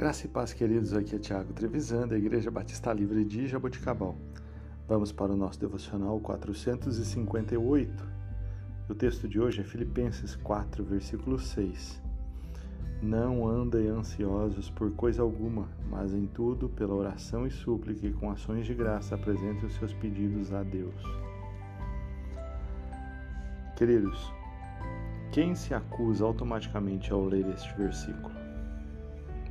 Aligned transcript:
Graça 0.00 0.24
e 0.24 0.28
paz, 0.28 0.54
queridos. 0.54 0.94
Aqui 0.94 1.16
é 1.16 1.18
Tiago 1.18 1.52
Trevisan, 1.52 2.08
da 2.08 2.16
Igreja 2.16 2.50
Batista 2.50 2.90
Livre 2.90 3.22
de 3.22 3.46
Jaboticabal. 3.46 4.16
Vamos 4.88 5.12
para 5.12 5.30
o 5.30 5.36
nosso 5.36 5.60
devocional 5.60 6.18
458. 6.20 8.08
O 8.88 8.94
texto 8.94 9.28
de 9.28 9.38
hoje 9.38 9.60
é 9.60 9.64
Filipenses 9.64 10.34
4, 10.36 10.82
versículo 10.82 11.38
6. 11.38 12.00
Não 13.02 13.46
andem 13.46 13.88
ansiosos 13.88 14.70
por 14.70 14.90
coisa 14.92 15.22
alguma, 15.22 15.68
mas 15.88 16.14
em 16.14 16.26
tudo, 16.26 16.68
pela 16.68 16.94
oração 16.94 17.46
e 17.46 17.50
súplica 17.50 18.06
e 18.06 18.12
com 18.12 18.30
ações 18.30 18.66
de 18.66 18.74
graça, 18.74 19.14
apresentem 19.14 19.66
os 19.66 19.74
seus 19.74 19.92
pedidos 19.92 20.52
a 20.52 20.62
Deus. 20.62 20.94
Queridos, 23.76 24.32
quem 25.32 25.54
se 25.54 25.72
acusa 25.74 26.24
automaticamente 26.24 27.12
ao 27.12 27.24
ler 27.24 27.46
este 27.54 27.72
versículo? 27.74 28.34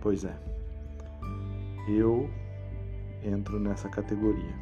Pois 0.00 0.24
é, 0.24 0.36
eu 1.88 2.28
entro 3.24 3.58
nessa 3.58 3.88
categoria. 3.88 4.54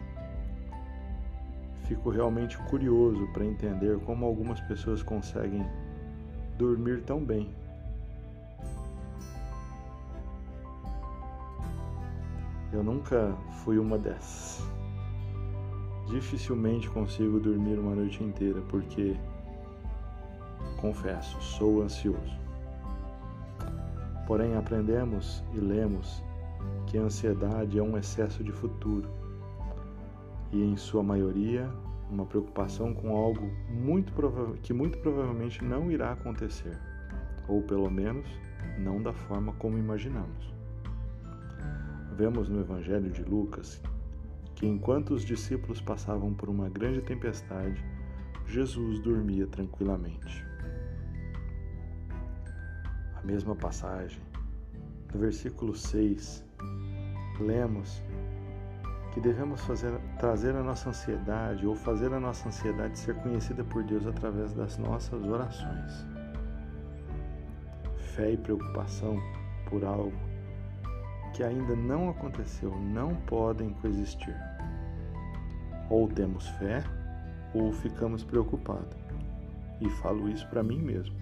Fico 1.86 2.10
realmente 2.10 2.56
curioso 2.58 3.26
para 3.32 3.44
entender 3.44 3.98
como 4.00 4.24
algumas 4.24 4.60
pessoas 4.60 5.02
conseguem 5.02 5.66
dormir 6.56 7.02
tão 7.02 7.24
bem. 7.24 7.50
Eu 12.72 12.84
nunca 12.84 13.34
fui 13.64 13.78
uma 13.78 13.98
dessas. 13.98 14.64
Dificilmente 16.08 16.88
consigo 16.88 17.40
dormir 17.40 17.78
uma 17.78 17.94
noite 17.96 18.22
inteira 18.22 18.60
porque, 18.68 19.16
confesso, 20.80 21.40
sou 21.40 21.82
ansioso. 21.82 22.38
Porém, 24.26 24.56
aprendemos 24.56 25.44
e 25.54 25.58
lemos 25.58 26.22
que 26.86 26.96
a 26.98 27.02
ansiedade 27.02 27.78
é 27.78 27.82
um 27.82 27.96
excesso 27.96 28.42
de 28.42 28.52
futuro 28.52 29.08
e, 30.52 30.62
em 30.62 30.76
sua 30.76 31.02
maioria, 31.02 31.70
uma 32.10 32.26
preocupação 32.26 32.92
com 32.92 33.16
algo 33.16 33.50
muito 33.68 34.12
que 34.62 34.72
muito 34.72 34.98
provavelmente 34.98 35.64
não 35.64 35.90
irá 35.90 36.12
acontecer, 36.12 36.78
ou 37.48 37.62
pelo 37.62 37.90
menos 37.90 38.26
não 38.78 39.02
da 39.02 39.12
forma 39.12 39.52
como 39.54 39.78
imaginamos. 39.78 40.52
Vemos 42.16 42.48
no 42.48 42.60
Evangelho 42.60 43.10
de 43.10 43.22
Lucas 43.22 43.80
que 44.54 44.66
enquanto 44.66 45.14
os 45.14 45.24
discípulos 45.24 45.80
passavam 45.80 46.34
por 46.34 46.48
uma 46.48 46.68
grande 46.68 47.00
tempestade, 47.00 47.82
Jesus 48.46 49.00
dormia 49.00 49.46
tranquilamente 49.46 50.49
a 53.22 53.26
mesma 53.26 53.54
passagem. 53.54 54.20
No 55.12 55.20
versículo 55.20 55.74
6, 55.74 56.44
lemos 57.40 58.02
que 59.12 59.20
devemos 59.20 59.60
fazer, 59.62 59.92
trazer 60.18 60.54
a 60.54 60.62
nossa 60.62 60.90
ansiedade 60.90 61.66
ou 61.66 61.74
fazer 61.74 62.12
a 62.12 62.20
nossa 62.20 62.48
ansiedade 62.48 62.98
ser 62.98 63.14
conhecida 63.16 63.64
por 63.64 63.82
Deus 63.82 64.06
através 64.06 64.52
das 64.54 64.78
nossas 64.78 65.22
orações. 65.24 66.06
Fé 68.14 68.32
e 68.32 68.36
preocupação 68.36 69.20
por 69.68 69.84
algo 69.84 70.30
que 71.34 71.42
ainda 71.42 71.74
não 71.76 72.10
aconteceu 72.10 72.70
não 72.76 73.14
podem 73.26 73.70
coexistir. 73.74 74.36
Ou 75.88 76.08
temos 76.08 76.46
fé 76.50 76.84
ou 77.54 77.72
ficamos 77.72 78.22
preocupados. 78.22 78.96
E 79.80 79.88
falo 79.88 80.28
isso 80.28 80.46
para 80.48 80.62
mim 80.62 80.80
mesmo. 80.80 81.16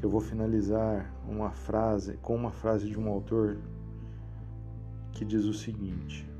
Eu 0.00 0.08
vou 0.08 0.20
finalizar 0.20 1.12
uma 1.28 1.50
frase 1.50 2.16
com 2.18 2.36
uma 2.36 2.52
frase 2.52 2.88
de 2.88 2.96
um 2.96 3.08
autor 3.08 3.58
que 5.10 5.24
diz 5.24 5.44
o 5.44 5.52
seguinte: 5.52 6.30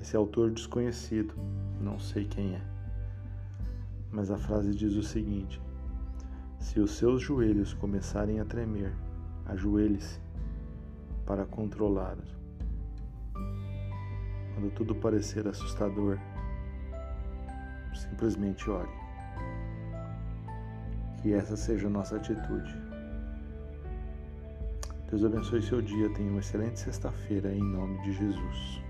Esse 0.00 0.16
autor 0.16 0.52
desconhecido, 0.52 1.34
não 1.80 1.98
sei 1.98 2.24
quem 2.24 2.54
é, 2.54 2.62
mas 4.12 4.30
a 4.30 4.38
frase 4.38 4.72
diz 4.76 4.94
o 4.94 5.02
seguinte: 5.02 5.60
Se 6.60 6.78
os 6.78 6.92
seus 6.92 7.20
joelhos 7.20 7.74
começarem 7.74 8.38
a 8.38 8.44
tremer, 8.44 8.94
ajoelhe-se 9.46 10.20
para 11.26 11.44
controlá-los. 11.44 12.38
Quando 14.54 14.72
tudo 14.72 14.94
parecer 14.94 15.48
assustador, 15.48 16.16
simplesmente 17.92 18.70
ore. 18.70 19.05
Que 21.26 21.34
essa 21.34 21.56
seja 21.56 21.88
a 21.88 21.90
nossa 21.90 22.14
atitude. 22.14 22.72
Deus 25.10 25.24
abençoe 25.24 25.60
seu 25.60 25.82
dia. 25.82 26.08
Tenha 26.14 26.30
uma 26.30 26.38
excelente 26.38 26.78
sexta-feira 26.78 27.52
em 27.52 27.64
nome 27.64 28.00
de 28.02 28.12
Jesus. 28.12 28.80